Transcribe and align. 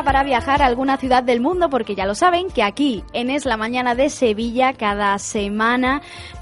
Para 0.00 0.24
viajar 0.24 0.62
a 0.62 0.66
alguna 0.66 0.96
ciudad 0.96 1.22
del 1.22 1.42
mundo 1.42 1.68
porque 1.68 1.94
ya 1.94 2.06
lo 2.06 2.14
saben 2.14 2.48
que 2.48 2.62
aquí 2.62 3.04
en 3.12 3.28
Es 3.28 3.44
la 3.44 3.58
Mañana 3.58 3.94
de 3.94 4.08
Sevilla 4.08 4.72
cada 4.72 5.18
semana 5.18 6.00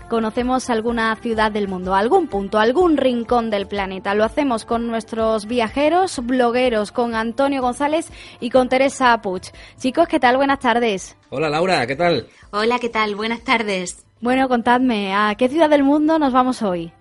conocemos 0.08 0.70
alguna 0.70 1.16
ciudad 1.16 1.50
del 1.50 1.66
mundo, 1.66 1.96
algún 1.96 2.28
punto, 2.28 2.60
algún 2.60 2.96
rincón 2.96 3.50
del 3.50 3.66
planeta. 3.66 4.14
Lo 4.14 4.22
hacemos 4.22 4.64
con 4.64 4.86
nuestros 4.86 5.46
viajeros, 5.46 6.24
blogueros, 6.24 6.92
con 6.92 7.16
Antonio 7.16 7.60
González 7.60 8.12
y 8.38 8.50
con 8.50 8.68
Teresa 8.68 9.20
Puch. 9.20 9.48
Chicos, 9.78 10.06
¿qué 10.06 10.20
tal? 10.20 10.36
Buenas 10.36 10.60
tardes. 10.60 11.16
Hola 11.30 11.48
Laura, 11.48 11.84
¿qué 11.88 11.96
tal? 11.96 12.28
Hola, 12.52 12.78
¿qué 12.78 12.88
tal? 12.88 13.16
Buenas 13.16 13.42
tardes. 13.42 14.06
Bueno, 14.20 14.48
contadme, 14.48 15.12
¿a 15.12 15.34
qué 15.34 15.48
ciudad 15.48 15.68
del 15.68 15.82
mundo 15.82 16.20
nos 16.20 16.32
vamos 16.32 16.62
hoy? 16.62 16.92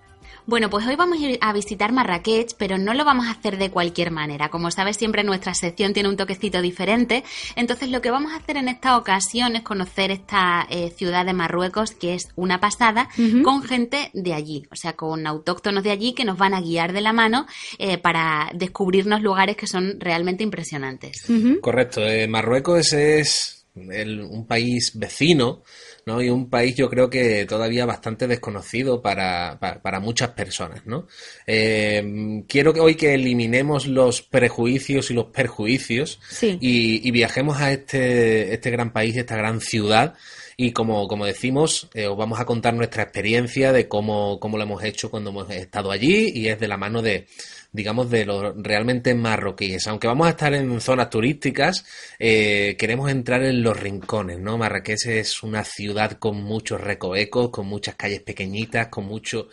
Bueno, 0.49 0.71
pues 0.71 0.87
hoy 0.87 0.95
vamos 0.95 1.19
a 1.19 1.27
ir 1.27 1.37
a 1.41 1.53
visitar 1.53 1.91
Marrakech, 1.91 2.55
pero 2.57 2.79
no 2.79 2.95
lo 2.95 3.05
vamos 3.05 3.27
a 3.27 3.31
hacer 3.33 3.59
de 3.59 3.69
cualquier 3.69 4.09
manera. 4.09 4.49
Como 4.49 4.71
sabes, 4.71 4.97
siempre 4.97 5.23
nuestra 5.23 5.53
sección 5.53 5.93
tiene 5.93 6.09
un 6.09 6.17
toquecito 6.17 6.59
diferente. 6.59 7.23
Entonces, 7.55 7.91
lo 7.91 8.01
que 8.01 8.09
vamos 8.09 8.33
a 8.33 8.37
hacer 8.37 8.57
en 8.57 8.67
esta 8.67 8.97
ocasión 8.97 9.55
es 9.55 9.61
conocer 9.61 10.09
esta 10.09 10.65
eh, 10.71 10.91
ciudad 10.97 11.23
de 11.23 11.33
Marruecos, 11.33 11.91
que 11.91 12.15
es 12.15 12.29
una 12.35 12.59
pasada, 12.59 13.09
con 13.43 13.61
gente 13.61 14.09
de 14.15 14.33
allí, 14.33 14.65
o 14.71 14.75
sea, 14.75 14.93
con 14.93 15.27
autóctonos 15.27 15.83
de 15.83 15.91
allí 15.91 16.13
que 16.13 16.25
nos 16.25 16.39
van 16.39 16.55
a 16.55 16.61
guiar 16.61 16.93
de 16.93 17.01
la 17.01 17.13
mano 17.13 17.45
eh, 17.77 17.99
para 17.99 18.49
descubrirnos 18.55 19.21
lugares 19.21 19.55
que 19.55 19.67
son 19.67 19.99
realmente 19.99 20.43
impresionantes. 20.43 21.27
Correcto. 21.61 22.01
Eh, 22.01 22.27
Marruecos 22.27 22.93
es 22.93 23.67
un 23.75 24.47
país 24.47 24.93
vecino 24.95 25.61
¿no? 26.09 26.23
Y 26.23 26.29
un 26.29 26.49
país 26.49 26.75
yo 26.75 26.89
creo 26.89 27.07
que 27.07 27.45
todavía 27.45 27.85
bastante 27.85 28.27
desconocido 28.27 28.99
para, 28.99 29.59
para, 29.59 29.99
muchas 29.99 30.29
personas, 30.29 30.83
¿no? 30.87 31.07
Eh, 31.45 32.43
quiero 32.47 32.73
que 32.73 32.79
hoy 32.79 32.95
que 32.95 33.13
eliminemos 33.13 33.85
los 33.85 34.23
prejuicios 34.23 35.11
y 35.11 35.13
los 35.13 35.25
perjuicios 35.25 36.19
y, 36.41 37.11
viajemos 37.11 37.61
a 37.61 37.71
este, 37.71 38.53
este 38.53 38.71
gran 38.71 38.91
país, 38.91 39.15
esta 39.17 39.35
gran 39.35 39.61
ciudad, 39.61 40.15
y 40.57 40.71
como, 40.71 41.07
como 41.07 41.25
decimos, 41.25 41.89
eh, 41.93 42.07
os 42.07 42.17
vamos 42.17 42.39
a 42.39 42.45
contar 42.45 42.73
nuestra 42.73 43.03
experiencia 43.03 43.71
de 43.71 43.87
cómo, 43.87 44.39
cómo 44.39 44.57
lo 44.57 44.63
hemos 44.63 44.83
hecho 44.83 45.09
cuando 45.11 45.29
hemos 45.29 45.49
estado 45.51 45.91
allí 45.91 46.31
y 46.33 46.47
es 46.47 46.59
de 46.59 46.67
la 46.67 46.75
mano 46.75 47.01
de, 47.01 47.27
digamos, 47.71 48.09
de 48.09 48.25
los 48.25 48.53
realmente 48.57 49.13
marroquíes. 49.13 49.87
Aunque 49.87 50.07
vamos 50.07 50.27
a 50.27 50.31
estar 50.31 50.53
en 50.53 50.81
zonas 50.81 51.09
turísticas, 51.09 51.85
eh, 52.17 52.75
queremos 52.77 53.11
entrar 53.11 53.43
en 53.43 53.61
los 53.61 53.79
rincones, 53.79 54.39
¿no? 54.39 54.57
Marrakech 54.57 55.05
es 55.07 55.43
una 55.43 55.63
ciudad 55.63 55.98
con 56.19 56.41
muchos 56.43 56.79
recovecos, 56.79 57.49
con 57.49 57.67
muchas 57.67 57.95
calles 57.95 58.21
pequeñitas, 58.21 58.87
con 58.87 59.05
mucho... 59.05 59.49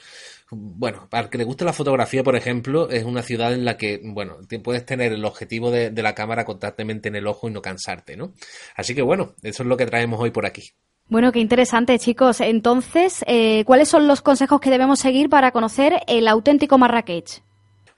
Bueno, 0.51 1.09
el 1.11 1.29
que 1.29 1.39
le 1.39 1.45
guste 1.45 1.65
la 1.65 1.73
fotografía, 1.73 2.23
por 2.23 2.37
ejemplo, 2.37 2.89
es 2.89 3.03
una 3.03 3.23
ciudad 3.23 3.53
en 3.53 3.65
la 3.65 3.77
que, 3.77 4.01
bueno, 4.05 4.37
puedes 4.63 4.87
tener 4.87 5.13
el 5.13 5.25
objetivo 5.25 5.73
de, 5.73 5.91
la 5.91 6.15
cámara 6.15 6.45
constantemente 6.45 7.09
en 7.09 7.17
el 7.17 7.27
ojo 7.27 7.49
y 7.49 7.53
no 7.53 7.61
cansarte, 7.61 8.17
¿no? 8.17 8.33
Así 8.77 8.95
que 8.95 9.03
bueno, 9.03 9.35
eso 9.43 9.65
es 9.65 9.69
lo 9.69 9.77
que 9.77 9.87
traemos 9.87 10.21
hoy 10.21 10.31
por 10.31 10.47
aquí. 10.47 10.71
Bueno, 11.09 11.33
qué 11.33 11.41
interesante, 11.41 11.99
chicos. 11.99 12.41
Entonces, 12.41 13.25
eh, 13.27 13.65
¿cuáles 13.65 13.89
son 13.89 14.07
los 14.07 14.23
consejos 14.23 14.61
que 14.61 14.71
debemos 14.71 15.01
seguir 15.01 15.29
para 15.29 15.51
conocer 15.51 16.01
el 16.07 16.29
auténtico 16.29 16.79
Marrakech? 16.79 17.43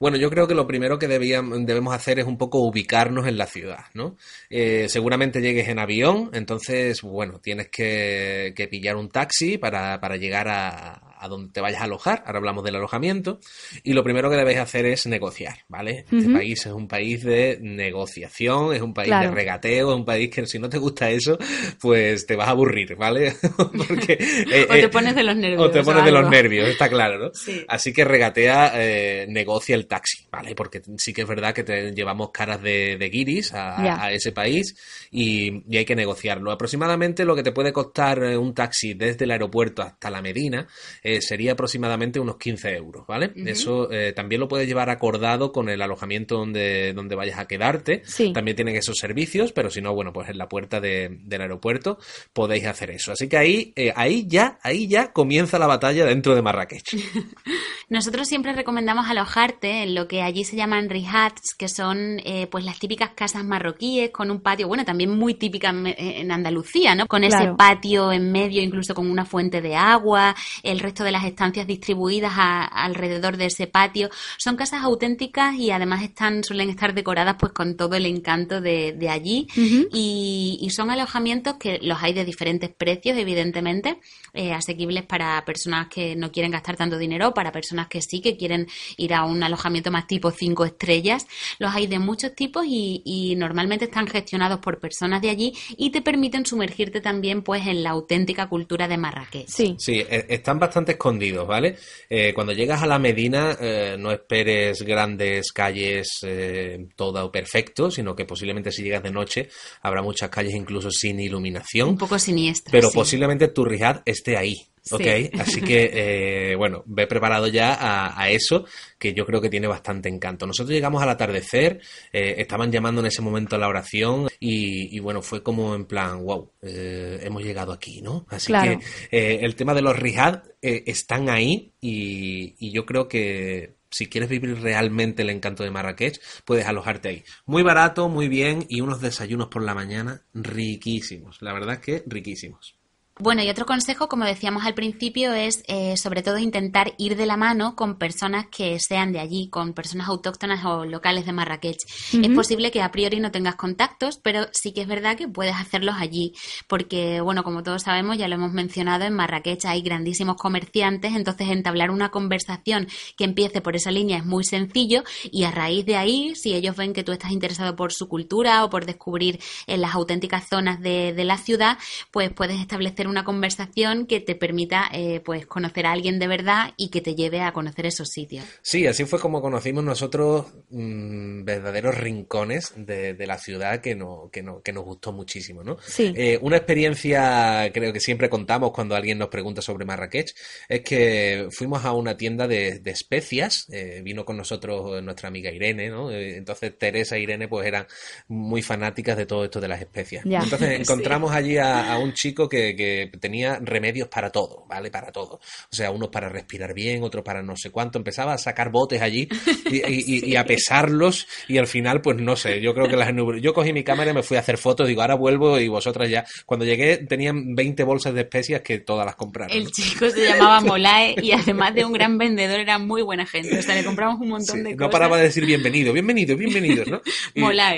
Bueno, 0.00 0.16
yo 0.16 0.31
creo 0.31 0.47
que 0.47 0.54
lo 0.54 0.66
primero 0.66 0.97
que 0.98 1.09
debemos 1.09 1.92
hacer 1.92 2.20
es 2.20 2.26
un 2.26 2.38
poco 2.38 2.60
ubicarnos 2.60 3.26
en 3.26 3.36
la 3.36 3.47
ciudad, 3.47 3.86
¿no? 3.94 4.16
Eh, 4.48 4.86
seguramente 4.88 5.41
llegues 5.41 5.69
en 5.69 5.81
avión, 5.81 6.31
entonces, 6.34 7.03
bueno, 7.03 7.41
tienes 7.41 7.69
que, 7.69 8.69
pillar 8.70 8.94
un 8.94 9.08
taxi 9.08 9.58
para, 9.58 10.00
para 10.00 10.16
llegar 10.16 10.47
a, 10.48 11.07
a 11.20 11.28
donde 11.28 11.52
te 11.52 11.60
vayas 11.60 11.80
a 11.80 11.84
alojar, 11.84 12.22
ahora 12.26 12.38
hablamos 12.38 12.64
del 12.64 12.76
alojamiento, 12.76 13.40
y 13.82 13.92
lo 13.92 14.02
primero 14.02 14.30
que 14.30 14.36
debéis 14.36 14.58
hacer 14.58 14.86
es 14.86 15.06
negociar, 15.06 15.58
¿vale? 15.68 16.04
Este 16.10 16.30
país 16.30 16.66
es 16.66 16.72
un 16.72 16.88
país 16.88 17.24
de 17.24 17.58
negociación, 17.60 18.74
es 18.74 18.82
un 18.82 18.94
país 18.94 19.10
de 19.10 19.30
regateo, 19.30 19.90
es 19.90 19.96
un 19.96 20.04
país 20.04 20.30
que 20.30 20.46
si 20.46 20.58
no 20.58 20.68
te 20.68 20.78
gusta 20.78 21.10
eso, 21.10 21.38
pues 21.80 22.26
te 22.26 22.36
vas 22.36 22.48
a 22.48 22.52
aburrir, 22.52 22.96
¿vale? 22.96 23.34
Porque, 23.88 24.12
eh, 24.52 24.66
o 24.68 24.72
te 24.72 24.80
eh, 24.80 24.88
pones 24.88 25.14
de 25.14 25.22
los 25.22 25.36
nervios. 25.36 25.62
O 25.62 25.70
te 25.70 25.82
pones 25.82 26.04
de 26.04 26.12
los 26.12 26.28
nervios, 26.28 26.68
está 26.68 26.88
claro, 26.88 27.18
¿no? 27.18 27.30
Sí. 27.34 27.64
Así 27.68 27.92
que 27.92 28.04
regatea, 28.04 28.72
eh, 28.74 29.26
negocia 29.28 29.74
el 29.74 29.86
taxi, 29.86 30.26
¿vale? 30.30 30.54
Porque 30.54 30.82
sí 30.96 31.12
que 31.12 31.22
es 31.22 31.28
verdad 31.28 31.54
que 31.54 31.64
te 31.64 31.92
llevamos 31.92 32.30
caras 32.30 32.62
de, 32.62 32.96
de 32.98 33.08
guiris 33.08 33.52
a, 33.54 34.10
ese 34.12 34.32
país 34.32 34.76
y, 35.10 35.62
y, 35.68 35.76
hay 35.76 35.84
que 35.84 35.96
negociarlo. 35.96 36.50
Aproximadamente 36.50 37.24
lo 37.24 37.36
que 37.36 37.42
te 37.42 37.52
puede 37.52 37.72
costar 37.72 38.22
un 38.38 38.54
taxi 38.54 38.94
desde 38.94 39.24
el 39.24 39.30
aeropuerto 39.32 39.82
hasta 39.82 40.10
la 40.10 40.22
Medina 40.22 40.66
eh, 41.08 41.22
sería 41.22 41.52
aproximadamente 41.52 42.20
unos 42.20 42.36
15 42.36 42.76
euros, 42.76 43.06
¿vale? 43.06 43.32
Eso 43.34 43.91
eh, 43.91 44.12
también 44.12 44.41
lo 44.41 44.48
puedes 44.48 44.69
llevar 44.69 44.91
acordado 44.91 45.52
con 45.52 45.70
el 45.70 45.80
alojamiento 45.80 46.36
donde, 46.36 46.92
donde 46.92 47.16
vayas 47.16 47.38
a 47.38 47.46
quedarte. 47.46 48.02
También 48.34 48.54
tienen 48.54 48.76
esos 48.76 48.98
servicios, 48.98 49.52
pero 49.52 49.70
si 49.70 49.80
no, 49.80 49.94
bueno, 49.94 50.12
pues 50.12 50.28
en 50.28 50.36
la 50.36 50.50
puerta 50.50 50.82
del 50.82 51.41
aeropuerto 51.41 51.98
podéis 52.34 52.66
hacer 52.66 52.91
eso. 52.91 53.12
Así 53.12 53.26
que 53.26 53.38
ahí, 53.38 53.72
eh, 53.74 53.91
ahí 53.96 54.26
ya, 54.28 54.58
ahí 54.62 54.86
ya 54.86 55.10
comienza 55.14 55.58
la 55.58 55.66
batalla 55.66 56.04
dentro 56.04 56.34
de 56.34 56.42
Marrakech. 56.42 56.84
Nosotros 57.88 58.28
siempre 58.28 58.52
recomendamos 58.52 59.08
alojarte 59.08 59.84
en 59.84 59.94
lo 59.94 60.08
que 60.08 60.20
allí 60.20 60.44
se 60.44 60.56
llaman 60.56 60.90
rihats, 60.90 61.54
que 61.54 61.69
son 61.69 62.19
pues 62.50 62.64
las 62.64 62.78
típicas 62.78 63.12
casas 63.14 63.44
marroquíes 63.44 64.10
con 64.10 64.30
un 64.30 64.42
patio, 64.42 64.69
bueno, 64.69 64.84
también 64.84 65.10
muy 65.10 65.34
típica 65.34 65.70
en 65.70 66.30
Andalucía, 66.30 66.94
¿no? 66.94 67.06
Con 67.06 67.25
ese 67.25 67.54
patio 67.56 68.12
en 68.12 68.30
medio, 68.30 68.62
incluso 68.62 68.94
con 68.94 69.10
una 69.10 69.25
fuente 69.25 69.62
de 69.62 69.75
agua, 69.75 70.36
el 70.62 70.80
resto 70.80 70.97
de 71.04 71.12
las 71.12 71.25
estancias 71.25 71.66
distribuidas 71.66 72.32
alrededor 72.36 73.36
de 73.36 73.47
ese 73.47 73.66
patio. 73.66 74.10
Son 74.38 74.56
casas 74.56 74.84
auténticas 74.84 75.54
y 75.54 75.70
además 75.70 76.03
están, 76.03 76.44
suelen 76.44 76.70
estar 76.70 76.94
decoradas 76.94 77.36
pues 77.38 77.53
con 77.53 77.76
todo 77.76 77.94
el 77.94 78.06
encanto 78.06 78.60
de, 78.60 79.08
allí 79.08 79.47
y, 79.92 80.69
son 80.70 80.91
alojamientos 80.91 81.54
que 81.54 81.81
los 81.82 82.00
hay 82.03 82.12
de 82.12 82.25
diferentes 82.25 82.70
precios, 82.70 83.16
evidentemente, 83.19 83.98
eh, 84.32 84.53
asequibles 84.53 85.04
para 85.04 85.44
personas 85.44 85.88
que 85.88 86.14
no 86.14 86.31
quieren 86.31 86.53
gastar 86.53 86.76
tanto 86.76 86.98
dinero, 86.98 87.34
para 87.34 87.50
personas 87.50 87.88
que 87.88 88.00
sí, 88.00 88.20
que 88.20 88.37
quieren 88.37 88.69
ir 88.97 89.14
a 89.14 89.25
un 89.25 89.42
alojamiento 89.42 89.91
más 89.91 90.06
tipo 90.06 90.31
cinco 90.31 90.64
estrellas. 90.64 91.26
Los 91.58 91.75
hay 91.75 91.87
de 91.87 91.98
muchos 91.98 92.34
tipos 92.34 92.64
y, 92.66 93.03
y 93.04 93.34
normalmente 93.34 93.87
están 93.87 94.06
gestionados 94.06 94.60
por 94.60 94.78
personas 94.78 95.20
de 95.22 95.31
allí 95.31 95.54
y 95.76 95.91
te 95.91 96.03
permiten 96.03 96.47
sumergirte 96.47 97.00
también 97.00 97.42
pues 97.42 97.66
en 97.66 97.82
la 97.82 97.91
auténtica 97.91 98.48
cultura 98.48 98.88
de 98.88 98.98
Marrakech. 98.98 99.48
Sí, 99.48 99.75
sí 99.78 100.00
e, 100.00 100.26
están 100.28 100.58
bastante 100.58 100.88
escondidos, 100.88 101.47
¿vale? 101.47 101.76
Eh, 102.09 102.32
cuando 102.34 102.53
llegas 102.53 102.82
a 102.82 102.87
la 102.87 102.99
Medina, 102.99 103.56
eh, 103.60 103.97
no 103.99 104.10
esperes 104.12 104.82
grandes 104.82 105.53
calles 105.53 106.09
eh, 106.22 106.87
todo 106.97 107.31
perfecto, 107.31 107.91
sino 107.91 108.15
que 108.15 108.25
posiblemente 108.25 108.72
si 108.72 108.82
llegas 108.82 109.03
de 109.03 109.10
noche 109.10 109.49
habrá 109.82 110.03
muchas 110.03 110.31
calles 110.31 110.54
incluso 110.54 110.91
sin 110.91 111.21
iluminación. 111.21 111.91
Un 111.91 111.99
poco 111.99 112.19
siniestras. 112.19 112.72
Pero 112.72 112.91
posiblemente 112.91 113.49
tu 113.49 113.65
Rihad 113.65 114.03
esté 114.04 114.37
ahí. 114.37 114.56
Ok, 114.90 115.06
así 115.38 115.60
que 115.60 115.90
eh, 115.92 116.56
bueno, 116.56 116.82
ve 116.86 117.06
preparado 117.06 117.46
ya 117.48 117.76
a, 117.80 118.30
eso, 118.30 118.64
que 118.98 119.14
yo 119.14 119.25
creo 119.25 119.40
que 119.40 119.48
tiene 119.48 119.66
bastante 119.66 120.08
encanto. 120.08 120.46
Nosotros 120.46 120.75
llegamos 120.75 121.02
al 121.02 121.10
atardecer, 121.10 121.80
eh, 122.12 122.34
estaban 122.38 122.70
llamando 122.70 123.00
en 123.00 123.06
ese 123.06 123.22
momento 123.22 123.56
a 123.56 123.58
la 123.58 123.69
oración 123.69 124.28
y, 124.40 124.98
bueno, 125.00 125.22
fue 125.22 125.42
como 125.42 125.75
en 125.75 125.84
plan, 125.84 126.22
wow, 126.25 126.50
eh, 126.62 127.20
hemos 127.22 127.42
llegado 127.42 127.72
aquí, 127.72 128.02
¿no? 128.02 128.26
Así 128.28 128.52
que 128.52 128.78
el 129.10 129.54
tema 129.54 129.75
de 129.75 129.82
los 129.82 129.98
rihad 129.98 130.42
están 130.60 131.28
ahí 131.28 131.72
y, 131.81 132.54
y 132.58 132.72
yo 132.72 132.84
creo 132.84 133.08
que 133.08 133.78
si 133.90 134.06
quieres 134.06 134.28
vivir 134.28 134.60
realmente 134.60 135.22
el 135.22 135.31
encanto 135.31 135.62
de 135.62 135.70
Marrakech, 135.70 136.20
puedes 136.44 136.66
alojarte 136.66 137.08
ahí. 137.08 137.24
Muy 137.46 137.62
barato, 137.62 138.08
muy 138.08 138.28
bien 138.28 138.66
y 138.69 138.81
unos 138.81 139.00
desayunos 139.00 139.48
por 139.48 139.62
la 139.62 139.74
mañana 139.74 140.22
riquísimos. 140.34 141.40
La 141.40 141.52
verdad 141.52 141.74
es 141.74 141.81
que 141.81 142.02
riquísimos. 142.06 142.77
Bueno, 143.20 143.43
y 143.43 143.50
otro 143.50 143.67
consejo, 143.67 144.09
como 144.09 144.25
decíamos 144.25 144.65
al 144.65 144.75
principio, 144.75 145.32
es 145.32 145.65
eh, 145.67 145.97
sobre 145.97 146.23
todo 146.23 146.38
intentar 146.38 146.94
ir 146.99 147.17
de 147.17 147.26
la 147.26 147.37
mano 147.37 147.75
con 147.75 147.99
personas 147.99 148.47
que 148.47 148.79
sean 148.79 149.12
de 149.12 149.19
allí, 149.19 149.49
con 149.50 149.73
personas 149.73 150.06
autóctonas 150.06 150.65
o 150.65 150.85
locales 150.85 151.26
de 151.26 151.32
Marrakech. 151.32 151.79
Es 152.12 152.31
posible 152.31 152.70
que 152.70 152.81
a 152.81 152.93
priori 152.93 153.19
no 153.19 153.32
tengas 153.32 153.56
contactos, 153.56 154.20
pero 154.23 154.47
sí 154.53 154.73
que 154.73 154.82
es 154.82 154.87
verdad 154.87 155.17
que 155.17 155.26
puedes 155.26 155.56
hacerlos 155.56 155.97
allí, 155.99 156.32
porque, 156.69 157.20
bueno, 157.20 157.43
como 157.43 157.65
todos 157.65 157.82
sabemos, 157.82 158.19
ya 158.19 158.29
lo 158.29 158.37
hemos 158.37 158.53
mencionado, 158.53 159.05
en 159.05 159.15
Marrakech 159.15 159.65
hay 159.65 159.82
grandísimos 159.82 160.37
comerciantes, 160.37 161.17
entonces 161.17 161.49
entablar 161.49 161.91
una 161.91 162.11
conversación 162.11 162.87
que 163.17 163.25
empiece 163.25 163.61
por 163.61 163.75
esa 163.75 163.91
línea 163.91 164.19
es 164.19 164.25
muy 164.25 164.44
sencillo 164.44 165.03
y 165.25 165.43
a 165.43 165.50
raíz 165.50 165.85
de 165.87 165.97
ahí, 165.97 166.37
si 166.37 166.55
ellos 166.55 166.76
ven 166.76 166.93
que 166.93 167.03
tú 167.03 167.11
estás 167.11 167.32
interesado 167.32 167.75
por 167.75 167.93
su 167.93 168.06
cultura 168.06 168.65
o 168.65 168.70
por 168.70 168.87
descubrir 168.87 169.41
en 169.67 169.81
las 169.81 169.97
auténticas 169.97 170.49
zonas 170.49 170.81
de, 170.81 171.12
de 171.15 171.25
la 171.25 171.37
ciudad, 171.37 171.79
pues 172.12 172.32
puedes 172.32 172.61
establecer 172.61 173.07
una 173.08 173.25
conversación 173.25 174.06
que 174.06 174.20
te 174.20 174.34
permita 174.34 174.88
eh, 174.93 175.20
pues 175.25 175.46
conocer 175.46 175.87
a 175.87 175.93
alguien 175.93 176.19
de 176.19 176.26
verdad 176.26 176.72
y 176.76 176.90
que 176.90 177.00
te 177.00 177.14
lleve 177.14 177.40
a 177.40 177.52
conocer 177.52 177.87
esos 177.87 178.08
sitios. 178.08 178.44
Sí, 178.62 178.87
así 178.87 179.05
fue 179.05 179.19
como 179.19 179.40
conocimos 179.40 179.84
nosotros 179.84 180.46
mm, 180.70 181.44
verdaderos 181.44 181.96
rincones 181.96 182.72
de, 182.76 183.16
la 183.26 183.38
ciudad 183.38 183.81
que, 183.81 183.94
no, 183.94 184.31
que, 184.32 184.43
no, 184.43 184.62
que 184.62 184.72
nos 184.72 184.84
gustó 184.84 185.12
muchísimo, 185.12 185.62
¿no? 185.62 185.76
Sí. 185.82 186.12
Eh, 186.16 186.38
una 186.40 186.56
experiencia 186.56 187.70
creo 187.72 187.93
que 187.93 188.00
siempre 188.00 188.31
contamos 188.31 188.72
cuando 188.72 188.94
alguien 188.94 189.19
nos 189.19 189.28
pregunta 189.28 189.60
sobre 189.60 189.84
Marrakech 189.84 190.34
es 190.69 190.81
que 190.81 191.49
fuimos 191.50 191.84
a 191.84 191.93
una 191.93 192.16
tienda 192.16 192.46
de, 192.46 192.81
especias, 192.84 193.66
eh, 193.70 194.00
vino 194.02 194.25
con 194.25 194.37
nosotros 194.37 195.02
nuestra 195.02 195.28
amiga 195.28 195.50
Irene, 195.50 195.90
¿no? 195.90 196.10
entonces 196.10 196.76
Teresa 196.78 197.16
e 197.16 197.20
Irene 197.20 197.49
pues 197.49 197.66
eran 197.66 197.87
muy 198.28 198.62
fanáticas 198.62 199.16
de 199.16 199.26
todo 199.26 199.44
esto 199.44 199.60
de 199.60 199.69
las 199.69 199.81
especias. 199.81 200.25
Entonces 200.25 200.81
encontramos 200.81 201.32
allí 201.32 201.58
a, 201.58 201.99
un 201.99 202.12
chico 202.14 202.49
que 202.49 202.75
tenía 203.06 203.58
remedios 203.62 204.08
para 204.08 204.30
todo, 204.30 204.64
¿vale? 204.68 204.90
Para 204.90 205.12
todo. 205.12 205.34
O 205.34 205.74
sea, 205.74 205.90
unos 205.90 206.08
para 206.08 206.28
respirar 206.28 206.74
bien, 206.74 207.02
otros 207.02 207.24
para 207.24 207.42
no 207.42 207.56
sé 207.56 207.70
cuánto. 207.70 207.98
Empezaba 207.98 208.32
a 208.34 208.38
sacar 208.38 208.70
botes 208.70 209.00
allí 209.00 209.28
y, 209.70 210.36
a 210.36 210.44
pesarlos 210.46 211.26
y 211.46 211.58
al 211.58 211.66
final, 211.66 212.00
pues 212.00 212.16
no 212.18 212.36
sé, 212.36 212.60
yo 212.60 212.74
creo 212.74 212.88
que 212.88 212.96
las 212.96 213.12
Yo 213.40 213.54
cogí 213.54 213.72
mi 213.72 213.84
cámara 213.84 214.10
y 214.10 214.14
me 214.14 214.22
fui 214.22 214.36
a 214.36 214.40
hacer 214.40 214.58
fotos, 214.58 214.88
digo, 214.88 215.02
ahora 215.02 215.14
vuelvo 215.14 215.58
y 215.58 215.68
vosotras 215.68 216.10
ya. 216.10 216.24
Cuando 216.46 216.64
llegué 216.64 216.98
tenían 216.98 217.54
20 217.54 217.82
bolsas 217.84 218.14
de 218.14 218.20
especias 218.22 218.62
que 218.62 218.78
todas 218.78 219.06
las 219.06 219.16
compraron. 219.16 219.56
El 219.56 219.70
chico 219.70 220.10
se 220.10 220.28
llamaba 220.28 220.60
Molae 220.60 221.14
y 221.22 221.32
además 221.32 221.74
de 221.74 221.84
un 221.84 221.92
gran 221.92 222.18
vendedor 222.18 222.60
era 222.60 222.78
muy 222.78 223.02
buena 223.02 223.26
gente. 223.26 223.58
O 223.58 223.62
sea, 223.62 223.74
le 223.74 223.84
compramos 223.84 224.20
un 224.20 224.28
montón 224.28 224.58
de 224.58 224.76
cosas. 224.76 224.78
No 224.78 224.90
paraba 224.90 225.16
de 225.16 225.24
decir 225.24 225.44
bienvenido, 225.46 225.92
bienvenido, 225.92 226.36
bienvenido, 226.36 226.84
¿no? 226.86 227.00
Molae, 227.36 227.76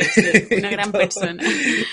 una 0.56 0.70
gran 0.70 0.92
persona. 1.00 1.42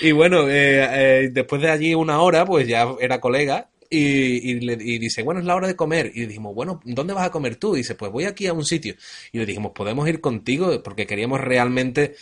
Y 0.00 0.12
bueno, 0.12 0.48
eh, 0.48 0.88
eh, 0.90 1.28
después 1.32 1.62
de 1.62 1.70
allí 1.70 1.94
una 1.94 2.20
hora, 2.20 2.44
pues 2.44 2.66
ya 2.66 2.86
era 3.00 3.17
colega 3.20 3.68
y, 3.90 4.50
y, 4.50 4.60
le, 4.60 4.74
y, 4.74 4.98
dice, 4.98 5.22
bueno, 5.22 5.40
es 5.40 5.46
la 5.46 5.56
hora 5.56 5.66
de 5.66 5.76
comer. 5.76 6.12
Y 6.14 6.26
dijimos, 6.26 6.54
bueno, 6.54 6.80
¿dónde 6.84 7.14
vas 7.14 7.26
a 7.26 7.30
comer 7.30 7.56
tú? 7.56 7.74
Y 7.74 7.78
dice, 7.78 7.94
pues 7.94 8.12
voy 8.12 8.24
aquí 8.24 8.46
a 8.46 8.52
un 8.52 8.64
sitio. 8.64 8.94
Y 9.32 9.38
le 9.38 9.46
dijimos, 9.46 9.72
¿podemos 9.74 10.08
ir 10.08 10.20
contigo? 10.20 10.82
Porque 10.82 11.06
queríamos 11.06 11.40
realmente 11.40 12.16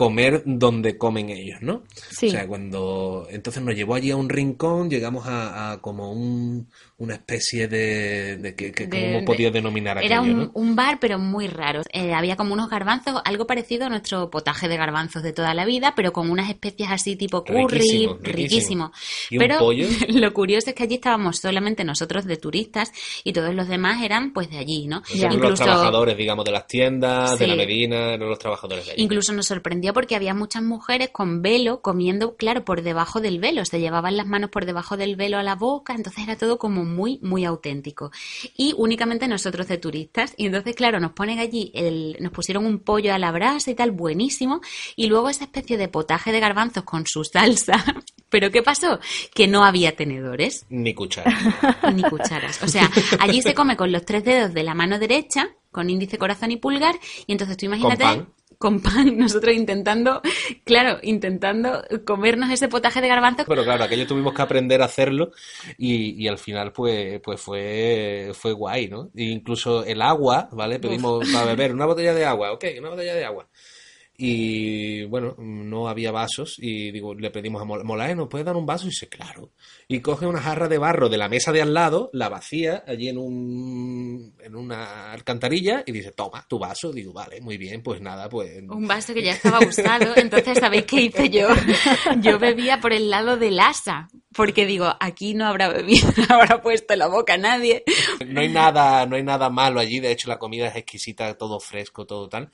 comer 0.00 0.42
donde 0.46 0.96
comen 0.96 1.28
ellos, 1.28 1.58
¿no? 1.60 1.82
Sí. 1.94 2.28
O 2.28 2.30
sea, 2.30 2.46
cuando... 2.46 3.26
Entonces 3.28 3.62
nos 3.62 3.74
llevó 3.74 3.96
allí 3.96 4.10
a 4.10 4.16
un 4.16 4.30
rincón, 4.30 4.88
llegamos 4.88 5.26
a, 5.26 5.72
a 5.72 5.82
como 5.82 6.10
un, 6.10 6.68
una 7.00 7.14
especie 7.14 7.66
de, 7.66 8.36
de, 8.36 8.54
que, 8.54 8.72
¿cómo 8.72 9.24
podía 9.24 9.50
denominar 9.50 9.96
aquello, 9.96 10.12
Era 10.12 10.20
un, 10.20 10.50
un, 10.52 10.76
bar, 10.76 10.98
pero 11.00 11.18
muy 11.18 11.48
raro. 11.48 11.80
Eh, 11.94 12.12
había 12.12 12.36
como 12.36 12.52
unos 12.52 12.68
garbanzos, 12.68 13.22
algo 13.24 13.46
parecido 13.46 13.86
a 13.86 13.88
nuestro 13.88 14.28
potaje 14.28 14.68
de 14.68 14.76
garbanzos 14.76 15.22
de 15.22 15.32
toda 15.32 15.54
la 15.54 15.64
vida, 15.64 15.94
pero 15.96 16.12
con 16.12 16.30
unas 16.30 16.50
especias 16.50 16.92
así 16.92 17.16
tipo 17.16 17.42
curry, 17.42 18.06
riquísimo. 18.20 18.92
pero 19.30 19.58
lo 20.08 20.32
curioso 20.34 20.68
es 20.68 20.76
que 20.76 20.82
allí 20.82 20.96
estábamos 20.96 21.38
solamente 21.38 21.84
nosotros 21.84 22.26
de 22.26 22.36
turistas 22.36 22.92
y 23.24 23.32
todos 23.32 23.54
los 23.54 23.68
demás 23.68 24.02
eran 24.02 24.32
pues 24.32 24.50
de 24.50 24.58
allí, 24.58 24.86
¿no? 24.86 25.02
Incluso, 25.14 25.38
los 25.38 25.60
trabajadores, 25.60 26.18
digamos, 26.18 26.44
de 26.44 26.52
las 26.52 26.66
tiendas, 26.66 27.38
de 27.38 27.46
la 27.46 27.56
Medina, 27.56 28.14
eran 28.14 28.28
los 28.28 28.38
trabajadores 28.38 28.84
de 28.84 28.92
allí. 28.92 29.02
Incluso 29.02 29.32
nos 29.32 29.46
sorprendió 29.46 29.89
porque 29.92 30.16
había 30.16 30.34
muchas 30.34 30.62
mujeres 30.62 31.10
con 31.10 31.42
velo 31.42 31.80
comiendo, 31.80 32.36
claro, 32.36 32.64
por 32.64 32.82
debajo 32.82 33.20
del 33.20 33.38
velo, 33.38 33.64
se 33.64 33.80
llevaban 33.80 34.16
las 34.16 34.26
manos 34.26 34.50
por 34.50 34.66
debajo 34.66 34.96
del 34.96 35.16
velo 35.16 35.38
a 35.38 35.42
la 35.42 35.54
boca, 35.54 35.94
entonces 35.94 36.24
era 36.24 36.36
todo 36.36 36.58
como 36.58 36.84
muy, 36.84 37.18
muy 37.22 37.44
auténtico. 37.44 38.10
Y 38.56 38.74
únicamente 38.76 39.28
nosotros 39.28 39.68
de 39.68 39.78
turistas. 39.78 40.34
Y 40.36 40.46
entonces, 40.46 40.74
claro, 40.74 41.00
nos 41.00 41.12
ponen 41.12 41.38
allí, 41.38 41.70
el, 41.74 42.16
nos 42.20 42.32
pusieron 42.32 42.66
un 42.66 42.78
pollo 42.78 43.14
a 43.14 43.18
la 43.18 43.32
brasa 43.32 43.70
y 43.70 43.74
tal, 43.74 43.90
buenísimo. 43.90 44.60
Y 44.96 45.06
luego 45.06 45.28
esa 45.28 45.44
especie 45.44 45.76
de 45.76 45.88
potaje 45.88 46.32
de 46.32 46.40
garbanzos 46.40 46.84
con 46.84 47.04
su 47.06 47.24
salsa. 47.24 47.84
Pero 48.30 48.50
¿qué 48.50 48.62
pasó? 48.62 49.00
Que 49.34 49.48
no 49.48 49.64
había 49.64 49.96
tenedores. 49.96 50.64
Ni 50.68 50.94
cucharas. 50.94 51.34
Ni 51.94 52.02
cucharas. 52.02 52.62
O 52.62 52.68
sea, 52.68 52.88
allí 53.18 53.42
se 53.42 53.54
come 53.54 53.76
con 53.76 53.90
los 53.90 54.04
tres 54.04 54.24
dedos 54.24 54.54
de 54.54 54.62
la 54.62 54.74
mano 54.74 54.98
derecha, 54.98 55.48
con 55.72 55.90
índice, 55.90 56.18
corazón 56.18 56.52
y 56.52 56.56
pulgar. 56.56 56.94
Y 57.26 57.32
entonces 57.32 57.56
tú 57.56 57.66
imagínate 57.66 58.04
con 58.04 58.16
pan, 58.16 58.28
nosotros 59.16 59.54
intentando, 59.54 60.20
claro, 60.64 60.98
intentando 61.02 61.82
comernos 62.04 62.50
ese 62.50 62.68
potaje 62.68 63.00
de 63.00 63.08
garbanzos. 63.08 63.46
Pero 63.48 63.64
claro, 63.64 63.84
aquello 63.84 64.06
tuvimos 64.06 64.34
que 64.34 64.42
aprender 64.42 64.82
a 64.82 64.86
hacerlo 64.86 65.32
y, 65.78 66.22
y 66.22 66.28
al 66.28 66.38
final 66.38 66.72
pues, 66.72 67.20
pues 67.22 67.40
fue, 67.40 68.32
fue 68.34 68.52
guay, 68.52 68.88
¿no? 68.88 69.10
E 69.16 69.24
incluso 69.24 69.84
el 69.84 70.02
agua, 70.02 70.48
¿vale? 70.52 70.78
Pedimos 70.78 71.26
para 71.32 71.46
beber 71.46 71.72
una 71.72 71.86
botella 71.86 72.14
de 72.14 72.24
agua, 72.24 72.52
ok, 72.52 72.64
una 72.78 72.90
botella 72.90 73.14
de 73.14 73.24
agua 73.24 73.48
y 74.22 75.04
bueno, 75.04 75.34
no 75.38 75.88
había 75.88 76.12
vasos 76.12 76.56
y 76.58 76.90
digo, 76.90 77.14
le 77.14 77.30
pedimos 77.30 77.62
a 77.62 77.64
Molae, 77.64 78.14
¿nos 78.14 78.28
puede 78.28 78.44
dar 78.44 78.54
un 78.54 78.66
vaso? 78.66 78.84
Y 78.84 78.90
dice, 78.90 79.08
claro. 79.08 79.52
Y 79.88 80.00
coge 80.00 80.26
una 80.26 80.42
jarra 80.42 80.68
de 80.68 80.76
barro 80.76 81.08
de 81.08 81.16
la 81.16 81.30
mesa 81.30 81.52
de 81.52 81.62
al 81.62 81.72
lado, 81.72 82.10
la 82.12 82.28
vacía 82.28 82.84
allí 82.86 83.08
en, 83.08 83.16
un, 83.16 84.34
en 84.40 84.56
una 84.56 85.10
alcantarilla 85.10 85.84
y 85.86 85.92
dice, 85.92 86.12
toma, 86.12 86.44
tu 86.46 86.58
vaso. 86.58 86.92
Digo, 86.92 87.14
vale, 87.14 87.40
muy 87.40 87.56
bien, 87.56 87.82
pues 87.82 88.02
nada, 88.02 88.28
pues... 88.28 88.62
Un 88.68 88.86
vaso 88.86 89.14
que 89.14 89.22
ya 89.22 89.32
estaba 89.32 89.58
usado, 89.66 90.12
entonces 90.14 90.58
¿sabéis 90.58 90.84
qué 90.84 91.00
hice 91.00 91.30
yo? 91.30 91.48
Yo 92.20 92.38
bebía 92.38 92.78
por 92.78 92.92
el 92.92 93.08
lado 93.08 93.38
del 93.38 93.58
asa, 93.58 94.10
porque 94.34 94.66
digo, 94.66 94.94
aquí 95.00 95.34
no 95.34 95.46
habrá 95.46 95.68
bebido, 95.68 96.08
no 96.28 96.34
habrá 96.34 96.62
puesto 96.62 96.94
la 96.96 97.08
boca 97.08 97.36
nadie. 97.36 97.84
No 98.26 98.40
hay 98.40 98.48
nada, 98.48 99.06
no 99.06 99.16
hay 99.16 99.22
nada 99.22 99.50
malo 99.50 99.80
allí, 99.80 100.00
de 100.00 100.12
hecho 100.12 100.28
la 100.28 100.38
comida 100.38 100.68
es 100.68 100.76
exquisita, 100.76 101.36
todo 101.36 101.60
fresco, 101.60 102.06
todo 102.06 102.28
tal 102.28 102.50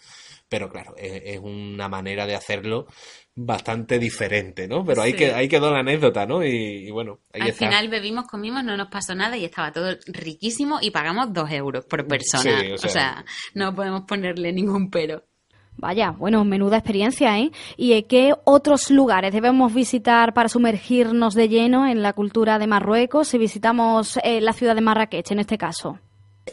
pero 0.49 0.71
claro, 0.71 0.95
es, 0.97 1.39
una 1.41 1.89
manera 1.89 2.27
de 2.27 2.35
hacerlo 2.35 2.87
bastante 3.35 3.99
diferente, 3.99 4.69
¿no? 4.69 4.85
Pero 4.85 5.03
ahí, 5.03 5.13
que, 5.13 5.33
ahí 5.33 5.49
quedó 5.49 5.73
la 5.73 5.81
anécdota, 5.81 6.25
¿no? 6.25 6.45
Y, 6.45 6.91
bueno, 6.91 7.21
ahí 7.33 7.43
Al 7.43 7.53
final 7.53 7.89
bebimos, 7.89 8.27
comimos, 8.27 8.65
no 8.65 8.77
nos 8.77 8.89
pasó 8.89 9.15
nada 9.15 9.37
y 9.37 9.45
estaba 9.45 9.73
todo 9.73 9.97
riquísimo 10.07 10.79
y 10.81 10.91
pagamos 10.91 11.33
dos 11.33 11.51
euros 11.51 11.85
por 11.85 12.07
persona. 12.07 12.63
o, 12.75 12.89
sea, 12.89 13.25
no 13.55 13.75
podemos 13.75 14.03
ponerle 14.03 14.53
ningún 14.53 14.91
pero. 14.91 15.25
Vaya, 15.79 16.11
bueno, 16.11 16.45
menuda 16.45 16.79
experiencia, 16.79 17.39
¿eh? 17.39 17.51
¿Y 17.77 18.03
qué 18.05 18.35
otros 18.45 18.91
lugares 18.91 19.33
debemos 19.33 19.75
visitar 19.75 20.33
para 20.33 20.49
sumergirnos 20.49 21.35
de 21.35 21.49
lleno 21.49 21.87
en 21.87 22.03
la 22.03 22.15
cultura 22.15 22.59
de 22.59 22.67
Marruecos 22.67 23.29
si 23.29 23.39
visitamos 23.39 24.19
eh, 24.23 24.41
la 24.41 24.55
ciudad 24.55 24.75
de 24.75 24.81
Marrakech 24.81 25.31
en 25.33 25.41
este 25.41 25.59
caso? 25.59 25.99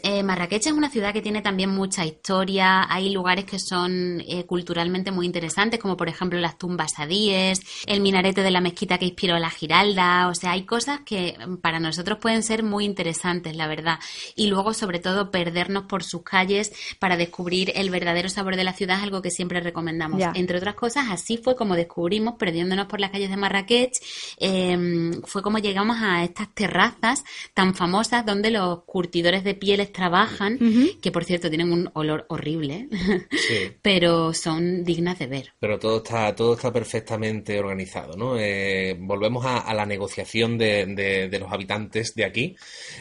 Eh, 0.02 0.22
Marrakech 0.22 0.66
es 0.66 0.72
una 0.72 0.90
ciudad 0.90 1.12
que 1.12 1.22
tiene 1.22 1.40
también 1.40 1.70
mucha 1.70 2.04
historia, 2.04 2.92
hay 2.92 3.10
lugares 3.10 3.44
que 3.44 3.58
son 3.58 4.20
eh, 4.26 4.44
culturalmente 4.44 5.12
muy 5.12 5.24
interesantes, 5.24 5.78
como 5.78 5.96
por 5.96 6.08
ejemplo 6.08 6.38
las 6.40 6.58
tumbas 6.58 6.98
adíes, 6.98 7.60
el 7.86 8.00
minarete 8.00 8.42
de 8.42 8.50
la 8.50 8.60
mezquita 8.60 8.98
que 8.98 9.06
inspiró 9.06 9.38
la 9.38 9.50
Giralda, 9.50 10.28
o 10.28 10.34
sea, 10.34 10.52
hay 10.52 10.64
cosas 10.64 11.00
que 11.04 11.36
mm, 11.38 11.56
para 11.58 11.78
nosotros 11.78 12.18
pueden 12.20 12.42
ser 12.42 12.64
muy 12.64 12.84
interesantes, 12.84 13.56
la 13.56 13.68
verdad. 13.68 13.98
Y 14.34 14.48
luego, 14.48 14.74
sobre 14.74 14.98
todo, 14.98 15.30
perdernos 15.30 15.84
por 15.84 16.02
sus 16.02 16.22
calles 16.22 16.72
para 16.98 17.16
descubrir 17.16 17.72
el 17.74 17.90
verdadero 17.90 18.28
sabor 18.28 18.56
de 18.56 18.64
la 18.64 18.72
ciudad 18.72 18.98
es 18.98 19.04
algo 19.04 19.22
que 19.22 19.30
siempre 19.30 19.60
recomendamos. 19.60 20.20
Entre 20.34 20.58
otras 20.58 20.74
cosas, 20.74 21.06
así 21.10 21.38
fue 21.38 21.54
como 21.54 21.76
descubrimos, 21.76 22.34
perdiéndonos 22.34 22.86
por 22.86 23.00
las 23.00 23.10
calles 23.10 23.30
de 23.30 23.36
Marrakech, 23.36 23.92
em, 24.38 25.22
fue 25.22 25.42
como 25.42 25.58
llegamos 25.58 25.98
a 26.00 26.24
estas 26.24 26.52
terrazas 26.52 27.24
tan 27.54 27.74
famosas 27.74 28.26
donde 28.26 28.50
los 28.50 28.82
curtidores 28.84 29.44
de 29.44 29.54
pieles 29.54 29.83
trabajan, 29.92 30.58
que 31.00 31.12
por 31.12 31.24
cierto 31.24 31.48
tienen 31.48 31.72
un 31.72 31.90
olor 31.94 32.26
horrible, 32.28 32.88
pero 33.82 34.32
son 34.32 34.84
dignas 34.84 35.18
de 35.18 35.26
ver. 35.26 35.52
Pero 35.58 35.78
todo 35.78 35.98
está, 35.98 36.34
todo 36.34 36.54
está 36.54 36.72
perfectamente 36.72 37.58
organizado, 37.58 38.16
¿no? 38.16 38.38
Eh, 38.38 38.96
volvemos 38.98 39.44
a, 39.46 39.72
la 39.74 39.86
negociación 39.86 40.58
de, 40.58 41.28
los 41.38 41.52
habitantes 41.52 42.14
de 42.14 42.24
aquí. 42.24 42.56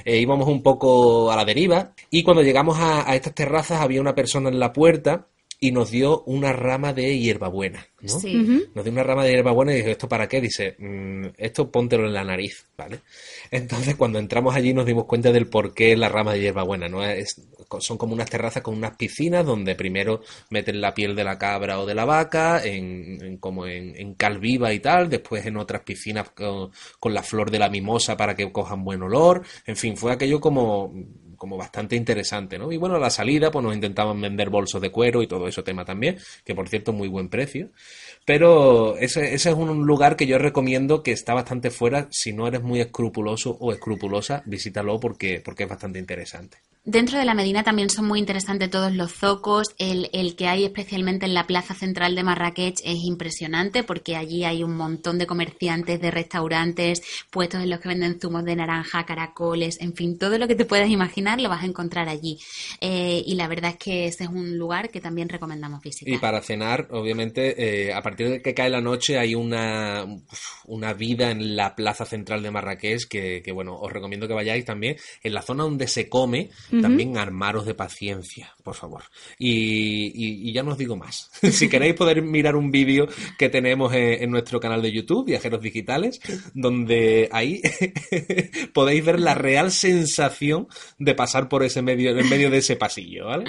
Eh, 0.05 0.17
íbamos 0.17 0.47
un 0.47 0.63
poco 0.63 1.31
a 1.31 1.35
la 1.35 1.45
deriva 1.45 1.93
y 2.09 2.23
cuando 2.23 2.41
llegamos 2.41 2.79
a, 2.79 3.09
a 3.09 3.15
estas 3.15 3.35
terrazas 3.35 3.81
había 3.81 4.01
una 4.01 4.15
persona 4.15 4.49
en 4.49 4.59
la 4.59 4.73
puerta 4.73 5.27
y 5.63 5.71
nos 5.71 5.91
dio 5.91 6.23
una 6.23 6.51
rama 6.51 6.91
de 6.91 7.17
hierbabuena, 7.17 7.87
¿no? 8.01 8.19
Sí. 8.19 8.33
Nos 8.75 8.83
dio 8.83 8.91
una 8.91 9.03
rama 9.03 9.23
de 9.23 9.31
hierbabuena 9.31 9.71
y 9.71 9.77
dijo, 9.77 9.87
¿esto 9.87 10.09
para 10.09 10.27
qué? 10.27 10.41
Dice, 10.41 10.75
mm, 10.77 11.27
esto 11.37 11.71
póntelo 11.71 12.05
en 12.05 12.13
la 12.13 12.25
nariz, 12.25 12.65
¿vale? 12.77 12.99
Entonces 13.49 13.95
cuando 13.95 14.19
entramos 14.19 14.53
allí 14.53 14.73
nos 14.73 14.85
dimos 14.85 15.05
cuenta 15.05 15.31
del 15.31 15.47
por 15.47 15.73
qué 15.73 15.95
la 15.95 16.09
rama 16.09 16.33
de 16.33 16.41
hierbabuena, 16.41 16.89
¿no? 16.89 17.01
Es, 17.01 17.41
son 17.79 17.97
como 17.97 18.13
unas 18.13 18.29
terrazas 18.29 18.61
con 18.61 18.75
unas 18.75 18.97
piscinas 18.97 19.45
donde 19.45 19.73
primero 19.75 20.21
meten 20.49 20.81
la 20.81 20.93
piel 20.93 21.15
de 21.15 21.23
la 21.23 21.37
cabra 21.37 21.79
o 21.79 21.85
de 21.85 21.95
la 21.95 22.03
vaca, 22.03 22.61
en, 22.61 23.37
como 23.37 23.65
en, 23.65 24.15
cal 24.15 24.39
viva 24.39 24.73
y 24.73 24.81
tal, 24.81 25.09
después 25.09 25.45
en 25.45 25.55
otras 25.55 25.83
piscinas 25.83 26.29
con, 26.31 26.71
con 26.99 27.13
la 27.13 27.23
flor 27.23 27.51
de 27.51 27.59
la 27.59 27.69
mimosa 27.69 28.17
para 28.17 28.35
que 28.35 28.51
cojan 28.51 28.83
buen 28.83 29.01
olor, 29.01 29.43
en 29.65 29.77
fin, 29.77 29.95
fue 29.95 30.11
aquello 30.11 30.41
como 30.41 30.93
como 31.43 31.57
bastante 31.57 31.97
interesante, 31.97 32.57
¿no? 32.57 32.71
Y 32.71 32.77
bueno, 32.77 32.95
a 32.95 32.99
la 32.99 33.09
salida 33.09 33.51
pues 33.51 33.65
nos 33.65 33.75
intentaban 33.75 34.21
vender 34.21 34.49
bolsos 34.49 34.81
de 34.81 34.91
cuero 34.91 35.21
y 35.21 35.27
todo 35.27 35.45
ese 35.45 35.61
tema 35.61 35.83
también, 35.83 36.17
que 36.45 36.55
por 36.55 36.69
cierto 36.69 36.93
muy 36.93 37.09
buen 37.09 37.27
precio. 37.27 37.71
Pero 38.23 38.95
ese, 38.95 39.33
ese 39.33 39.49
es 39.49 39.55
un 39.55 39.85
lugar 39.85 40.15
que 40.15 40.25
yo 40.25 40.37
recomiendo 40.37 41.03
que 41.03 41.11
está 41.11 41.33
bastante 41.33 41.69
fuera, 41.69 42.07
si 42.11 42.31
no 42.31 42.47
eres 42.47 42.63
muy 42.63 42.79
escrupuloso 42.79 43.57
o 43.59 43.73
escrupulosa, 43.73 44.41
visítalo 44.45 45.01
porque, 45.01 45.41
porque 45.43 45.63
es 45.63 45.69
bastante 45.69 45.99
interesante. 45.99 46.59
Dentro 46.85 47.17
de 47.17 47.23
la 47.23 47.33
Medina 47.33 47.63
también 47.63 47.89
son 47.89 48.07
muy 48.07 48.19
interesantes 48.19 48.69
todos 48.69 48.93
los 48.93 49.13
zocos. 49.13 49.73
El, 49.77 50.09
el, 50.11 50.35
que 50.35 50.47
hay 50.47 50.65
especialmente 50.65 51.25
en 51.25 51.33
la 51.33 51.47
plaza 51.47 51.73
central 51.73 52.13
de 52.13 52.23
Marrakech 52.23 52.81
es 52.83 53.05
impresionante 53.05 53.83
porque 53.83 54.17
allí 54.17 54.43
hay 54.43 54.63
un 54.63 54.75
montón 54.75 55.17
de 55.17 55.25
comerciantes, 55.25 56.01
de 56.01 56.11
restaurantes, 56.11 57.01
puestos 57.31 57.63
en 57.63 57.69
los 57.69 57.79
que 57.79 57.87
venden 57.87 58.19
zumos 58.19 58.43
de 58.43 58.57
naranja, 58.57 59.05
caracoles, 59.05 59.79
en 59.79 59.93
fin, 59.93 60.17
todo 60.17 60.37
lo 60.37 60.45
que 60.45 60.55
te 60.55 60.65
puedas 60.65 60.89
imaginar 60.89 61.39
lo 61.39 61.47
vas 61.47 61.63
a 61.63 61.67
encontrar 61.67 62.09
allí. 62.09 62.37
Eh, 62.81 63.23
y 63.25 63.35
la 63.35 63.47
verdad 63.47 63.71
es 63.71 63.77
que 63.77 64.07
ese 64.07 64.25
es 64.25 64.29
un 64.29 64.57
lugar 64.57 64.89
que 64.89 64.99
también 64.99 65.29
recomendamos 65.29 65.81
visitar. 65.81 66.13
Y 66.13 66.17
para 66.17 66.41
cenar, 66.41 66.89
obviamente, 66.91 67.87
eh, 67.87 67.93
a 67.93 68.01
partir 68.01 68.27
de 68.27 68.41
que 68.41 68.53
cae 68.53 68.69
la 68.69 68.81
noche 68.81 69.17
hay 69.17 69.35
una, 69.35 70.05
una 70.65 70.93
vida 70.93 71.31
en 71.31 71.55
la 71.55 71.75
plaza 71.75 72.03
central 72.03 72.43
de 72.43 72.51
Marrakech 72.51 73.07
que, 73.07 73.41
que, 73.41 73.53
bueno, 73.53 73.77
os 73.77 73.89
recomiendo 73.89 74.27
que 74.27 74.33
vayáis 74.33 74.65
también. 74.65 74.97
En 75.23 75.33
la 75.33 75.41
zona 75.41 75.63
donde 75.63 75.87
se 75.87 76.09
come 76.09 76.49
también 76.81 77.17
armaros 77.17 77.65
de 77.65 77.73
paciencia, 77.73 78.53
por 78.63 78.75
favor. 78.75 79.03
Y, 79.37 80.51
ya 80.51 80.63
no 80.63 80.71
os 80.71 80.77
digo 80.77 80.95
más. 80.95 81.29
si 81.51 81.69
queréis 81.69 81.95
poder 81.95 82.21
mirar 82.21 82.55
un 82.55 82.71
vídeo 82.71 83.07
que 83.37 83.49
tenemos 83.49 83.93
en, 83.93 84.29
nuestro 84.31 84.59
canal 84.59 84.81
de 84.81 84.91
YouTube, 84.91 85.25
Viajeros 85.25 85.61
Digitales, 85.61 86.19
donde 86.53 87.29
ahí 87.31 87.61
podéis 88.73 89.05
ver 89.05 89.19
la 89.19 89.35
real 89.35 89.71
sensación 89.71 90.67
de 90.97 91.15
pasar 91.15 91.49
por 91.49 91.63
ese 91.63 91.81
medio, 91.81 92.17
en 92.17 92.29
medio 92.29 92.49
de 92.49 92.57
ese 92.57 92.75
pasillo, 92.75 93.27
¿vale? 93.27 93.45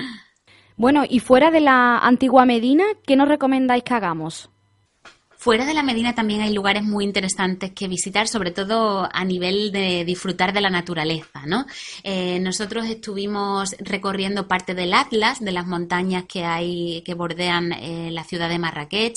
Bueno, 0.77 1.05
y 1.09 1.21
fuera 1.21 1.51
de 1.51 1.61
la 1.61 1.99
antigua 1.99 2.45
Medina, 2.47 2.85
¿qué 3.07 3.17
nos 3.17 3.29
recomendáis 3.29 3.85
que 3.85 3.95
hagamos? 3.95 4.51
Fuera 5.45 5.67
de 5.67 5.75
la 5.75 5.83
Medina 5.83 6.15
también 6.15 6.41
hay 6.41 6.55
lugares 6.55 6.85
muy 6.85 7.05
interesantes 7.05 7.73
que 7.73 7.87
visitar, 7.87 8.29
sobre 8.29 8.51
todo 8.51 9.07
a 9.13 9.25
nivel 9.27 9.73
de 9.73 10.03
disfrutar 10.07 10.55
de 10.55 10.63
la 10.63 10.71
naturaleza, 10.71 11.45
¿no? 11.45 11.67
Eh, 12.03 12.41
nosotros 12.41 12.87
estuvimos 12.87 13.77
recorriendo 13.79 14.49
parte 14.49 14.73
del 14.73 14.95
Atlas, 14.95 15.41
de 15.41 15.53
las 15.53 15.67
montañas 15.67 16.25
que 16.25 16.47
hay 16.47 17.03
que 17.03 17.13
bordean 17.13 17.73
eh, 17.73 18.09
la 18.11 18.25
ciudad 18.25 18.49
de 18.49 18.59
Marrakech, 18.59 19.17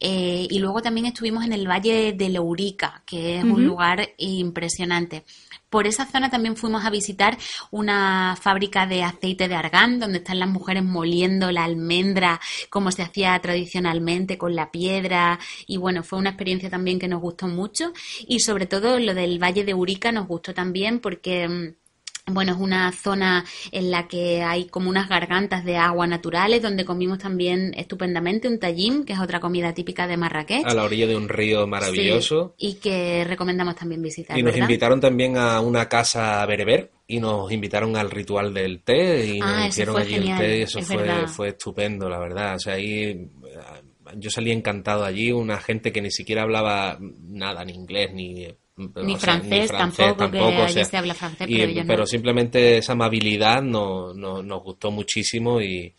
eh, 0.00 0.48
y 0.50 0.58
luego 0.58 0.82
también 0.82 1.06
estuvimos 1.06 1.44
en 1.44 1.52
el 1.52 1.68
Valle 1.68 2.12
de 2.12 2.28
Lourica, 2.28 3.04
que 3.06 3.38
es 3.38 3.44
un 3.44 3.64
lugar 3.64 4.14
impresionante. 4.16 5.22
Por 5.70 5.86
esa 5.86 6.06
zona 6.06 6.30
también 6.30 6.56
fuimos 6.56 6.86
a 6.86 6.90
visitar 6.90 7.36
una 7.70 8.36
fábrica 8.40 8.86
de 8.86 9.02
aceite 9.02 9.48
de 9.48 9.54
argán, 9.54 10.00
donde 10.00 10.18
están 10.18 10.38
las 10.38 10.48
mujeres 10.48 10.82
moliendo 10.82 11.52
la 11.52 11.64
almendra 11.64 12.40
como 12.70 12.90
se 12.90 13.02
hacía 13.02 13.38
tradicionalmente 13.40 14.38
con 14.38 14.56
la 14.56 14.70
piedra. 14.70 15.38
Y 15.68 15.76
bueno, 15.76 16.02
fue 16.02 16.18
una 16.18 16.30
experiencia 16.30 16.70
también 16.70 16.98
que 16.98 17.06
nos 17.06 17.20
gustó 17.20 17.46
mucho. 17.46 17.92
Y 18.26 18.40
sobre 18.40 18.66
todo 18.66 18.98
lo 18.98 19.14
del 19.14 19.38
Valle 19.40 19.64
de 19.64 19.74
Urica 19.74 20.10
nos 20.10 20.26
gustó 20.26 20.54
también 20.54 20.98
porque 20.98 21.46
mm, 21.46 21.74
bueno, 22.32 22.52
es 22.52 22.58
una 22.58 22.92
zona 22.92 23.44
en 23.72 23.90
la 23.90 24.08
que 24.08 24.42
hay 24.42 24.66
como 24.66 24.90
unas 24.90 25.08
gargantas 25.08 25.64
de 25.64 25.76
agua 25.76 26.06
naturales, 26.06 26.62
donde 26.62 26.84
comimos 26.84 27.18
también 27.18 27.72
estupendamente 27.76 28.48
un 28.48 28.58
tallín, 28.58 29.04
que 29.04 29.12
es 29.12 29.18
otra 29.20 29.40
comida 29.40 29.72
típica 29.74 30.06
de 30.06 30.16
Marrakech. 30.16 30.64
A 30.66 30.74
la 30.74 30.84
orilla 30.84 31.06
de 31.06 31.16
un 31.16 31.28
río 31.28 31.66
maravilloso. 31.66 32.54
y 32.58 32.74
que 32.74 33.24
recomendamos 33.24 33.76
también 33.76 34.02
visitar. 34.02 34.38
Y 34.38 34.42
nos 34.42 34.56
invitaron 34.56 35.00
también 35.00 35.36
a 35.36 35.60
una 35.60 35.88
casa 35.88 36.44
bereber 36.46 36.90
y 37.06 37.20
nos 37.20 37.50
invitaron 37.50 37.96
al 37.96 38.10
ritual 38.10 38.52
del 38.52 38.82
té 38.82 39.26
y 39.26 39.40
nos 39.40 39.50
ah, 39.50 39.68
hicieron 39.68 39.96
allí 39.96 40.14
el 40.14 40.36
té 40.36 40.58
y 40.58 40.62
eso 40.62 40.80
fue, 40.82 41.26
fue 41.28 41.48
estupendo, 41.48 42.08
la 42.08 42.18
verdad. 42.18 42.56
O 42.56 42.58
sea, 42.58 42.74
ahí 42.74 43.28
yo 44.16 44.30
salí 44.30 44.52
encantado 44.52 45.04
allí, 45.04 45.32
una 45.32 45.58
gente 45.60 45.92
que 45.92 46.02
ni 46.02 46.10
siquiera 46.10 46.42
hablaba 46.42 46.98
nada, 47.00 47.64
ni 47.64 47.72
inglés, 47.72 48.10
ni 48.12 48.48
ni, 48.78 49.16
francés, 49.16 49.70
tampoco, 49.70 50.30
que 50.30 50.38
allí 50.38 50.84
se 50.84 50.96
habla 50.96 51.14
francés, 51.14 51.48
pero, 51.86 52.06
simplemente 52.06 52.78
esa 52.78 52.92
amabilidad 52.92 53.62
no, 53.62 54.14
nos 54.14 54.62
gustó 54.62 54.90
muchísimo 54.90 55.60
y, 55.60 55.94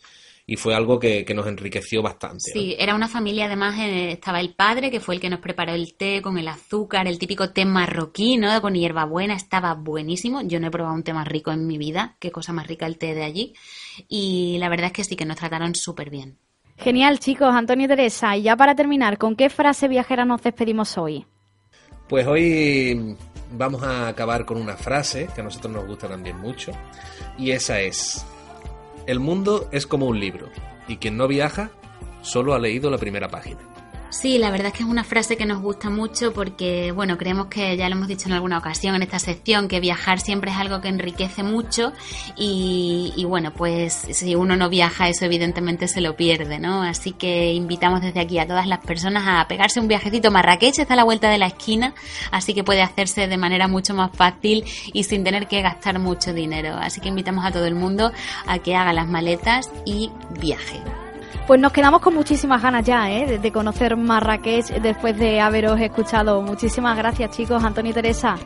fue 0.56 0.74
algo 0.74 0.98
que, 0.98 1.24
nos 1.32 1.46
enriqueció 1.46 2.02
bastante. 2.02 2.50
Sí, 2.52 2.74
era 2.76 2.94
una 2.96 3.06
familia, 3.06 3.46
además 3.46 3.78
eh, 3.78 4.12
estaba 4.12 4.40
el 4.40 4.54
padre, 4.54 4.90
que 4.90 4.98
fue 4.98 5.14
el 5.14 5.20
que 5.20 5.30
nos 5.30 5.38
preparó 5.38 5.74
el 5.74 5.94
té 5.94 6.20
con 6.22 6.38
el 6.38 6.48
azúcar, 6.48 7.06
el 7.06 7.20
típico 7.20 7.50
té 7.50 7.64
marroquí, 7.64 8.36
¿no? 8.36 8.60
Con 8.60 8.74
hierbabuena, 8.74 9.34
estaba 9.34 9.74
buenísimo. 9.74 10.42
Yo 10.42 10.58
no 10.58 10.66
he 10.66 10.70
probado 10.72 10.96
un 10.96 11.04
té 11.04 11.12
más 11.12 11.28
rico 11.28 11.52
en 11.52 11.68
mi 11.68 11.78
vida, 11.78 12.16
qué 12.18 12.32
cosa 12.32 12.52
más 12.52 12.66
rica 12.66 12.86
el 12.86 12.98
té 12.98 13.14
de 13.14 13.22
allí. 13.22 13.54
Y 14.08 14.56
la 14.58 14.68
verdad 14.68 14.86
es 14.86 14.92
que 14.92 15.04
sí, 15.04 15.14
que 15.14 15.24
nos 15.24 15.36
trataron 15.36 15.76
súper 15.76 16.10
bien. 16.10 16.36
Genial, 16.82 17.18
chicos. 17.18 17.54
Antonio 17.54 17.84
y 17.84 17.88
Teresa, 17.88 18.36
y 18.36 18.42
ya 18.42 18.56
para 18.56 18.74
terminar, 18.74 19.18
¿con 19.18 19.36
qué 19.36 19.50
frase 19.50 19.86
viajera 19.86 20.24
nos 20.24 20.42
despedimos 20.42 20.96
hoy? 20.96 21.26
Pues 22.08 22.26
hoy 22.26 23.16
vamos 23.52 23.82
a 23.82 24.08
acabar 24.08 24.46
con 24.46 24.56
una 24.56 24.76
frase 24.76 25.28
que 25.34 25.42
a 25.42 25.44
nosotros 25.44 25.74
nos 25.74 25.86
gusta 25.86 26.08
también 26.08 26.38
mucho 26.38 26.72
y 27.36 27.50
esa 27.50 27.80
es, 27.80 28.24
el 29.06 29.20
mundo 29.20 29.68
es 29.72 29.86
como 29.86 30.06
un 30.06 30.18
libro 30.18 30.48
y 30.88 30.96
quien 30.96 31.16
no 31.16 31.28
viaja 31.28 31.70
solo 32.22 32.54
ha 32.54 32.58
leído 32.58 32.90
la 32.90 32.98
primera 32.98 33.28
página. 33.28 33.60
Sí, 34.10 34.38
la 34.38 34.50
verdad 34.50 34.66
es 34.66 34.72
que 34.72 34.82
es 34.82 34.88
una 34.88 35.04
frase 35.04 35.36
que 35.36 35.46
nos 35.46 35.62
gusta 35.62 35.88
mucho 35.88 36.32
porque, 36.32 36.90
bueno, 36.90 37.16
creemos 37.16 37.46
que 37.46 37.76
ya 37.76 37.88
lo 37.88 37.94
hemos 37.94 38.08
dicho 38.08 38.26
en 38.26 38.32
alguna 38.32 38.58
ocasión 38.58 38.96
en 38.96 39.02
esta 39.02 39.20
sección, 39.20 39.68
que 39.68 39.78
viajar 39.78 40.18
siempre 40.18 40.50
es 40.50 40.56
algo 40.56 40.80
que 40.80 40.88
enriquece 40.88 41.44
mucho 41.44 41.92
y, 42.36 43.24
bueno, 43.28 43.52
pues 43.52 43.94
si 44.10 44.34
uno 44.34 44.56
no 44.56 44.68
viaja 44.68 45.08
eso 45.08 45.24
evidentemente 45.24 45.86
se 45.86 46.00
lo 46.00 46.16
pierde, 46.16 46.58
¿no? 46.58 46.82
Así 46.82 47.12
que 47.12 47.52
invitamos 47.52 48.02
desde 48.02 48.18
aquí 48.18 48.38
a 48.40 48.48
todas 48.48 48.66
las 48.66 48.80
personas 48.80 49.24
a 49.26 49.46
pegarse 49.46 49.78
un 49.78 49.86
viajecito. 49.86 50.32
Marrakech 50.32 50.80
está 50.80 50.94
a 50.94 50.96
la 50.96 51.04
vuelta 51.04 51.30
de 51.30 51.38
la 51.38 51.46
esquina, 51.46 51.94
así 52.32 52.52
que 52.52 52.64
puede 52.64 52.82
hacerse 52.82 53.28
de 53.28 53.36
manera 53.36 53.68
mucho 53.68 53.94
más 53.94 54.10
fácil 54.12 54.64
y 54.92 55.04
sin 55.04 55.22
tener 55.22 55.46
que 55.46 55.62
gastar 55.62 56.00
mucho 56.00 56.34
dinero. 56.34 56.76
Así 56.80 57.00
que 57.00 57.08
invitamos 57.08 57.44
a 57.44 57.52
todo 57.52 57.64
el 57.64 57.76
mundo 57.76 58.12
a 58.46 58.58
que 58.58 58.74
haga 58.74 58.92
las 58.92 59.06
maletas 59.06 59.70
y 59.86 60.10
viaje. 60.40 60.82
Pues 61.50 61.60
nos 61.60 61.72
quedamos 61.72 62.00
con 62.00 62.14
muchísimas 62.14 62.62
ganas 62.62 62.86
ya 62.86 63.10
¿eh? 63.10 63.40
de 63.40 63.50
conocer 63.50 63.96
Marrakech 63.96 64.66
después 64.80 65.18
de 65.18 65.40
haberos 65.40 65.80
escuchado. 65.80 66.40
Muchísimas 66.42 66.96
gracias 66.96 67.36
chicos, 67.36 67.64
Antonio 67.64 67.90
y 67.90 67.94
Teresa. 67.94 68.36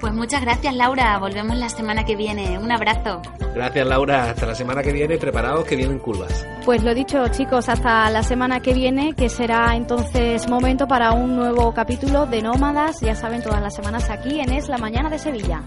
Pues 0.00 0.12
muchas 0.12 0.40
gracias 0.40 0.74
Laura, 0.74 1.16
volvemos 1.18 1.56
la 1.56 1.68
semana 1.68 2.04
que 2.04 2.16
viene. 2.16 2.58
Un 2.58 2.72
abrazo. 2.72 3.22
Gracias 3.54 3.86
Laura, 3.86 4.30
hasta 4.30 4.46
la 4.46 4.56
semana 4.56 4.82
que 4.82 4.92
viene, 4.92 5.16
preparados 5.16 5.64
que 5.64 5.76
vienen 5.76 6.00
curvas. 6.00 6.44
Pues 6.64 6.82
lo 6.82 6.92
dicho 6.92 7.24
chicos, 7.28 7.68
hasta 7.68 8.10
la 8.10 8.24
semana 8.24 8.58
que 8.58 8.74
viene, 8.74 9.14
que 9.14 9.28
será 9.28 9.76
entonces 9.76 10.48
momento 10.48 10.88
para 10.88 11.12
un 11.12 11.36
nuevo 11.36 11.72
capítulo 11.72 12.26
de 12.26 12.42
Nómadas, 12.42 13.00
ya 13.00 13.14
saben, 13.14 13.44
todas 13.44 13.62
las 13.62 13.76
semanas 13.76 14.10
aquí 14.10 14.40
en 14.40 14.52
Es 14.52 14.68
la 14.68 14.78
Mañana 14.78 15.08
de 15.08 15.20
Sevilla. 15.20 15.62